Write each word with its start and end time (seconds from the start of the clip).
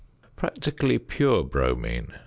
Practically 0.35 0.97
pure 0.97 1.43
bromine. 1.43 2.11